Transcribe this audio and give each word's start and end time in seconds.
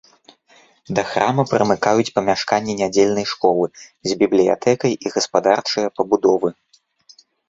Да 0.99 1.01
храма 1.09 1.43
прымыкаюць 1.51 2.13
памяшканні 2.17 2.73
нядзельнай 2.79 3.25
школы 3.33 3.67
з 4.13 4.17
бібліятэкай 4.23 4.91
і 5.07 5.13
гаспадарчыя 5.17 5.93
пабудовы. 5.99 6.49